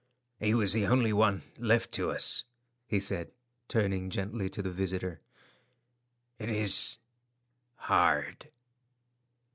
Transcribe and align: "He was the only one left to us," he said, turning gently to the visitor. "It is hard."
"He 0.39 0.55
was 0.55 0.73
the 0.73 0.87
only 0.87 1.13
one 1.13 1.43
left 1.59 1.91
to 1.91 2.09
us," 2.09 2.43
he 2.87 2.99
said, 2.99 3.29
turning 3.67 4.09
gently 4.09 4.49
to 4.49 4.63
the 4.63 4.71
visitor. 4.71 5.21
"It 6.39 6.49
is 6.49 6.97
hard." 7.75 8.49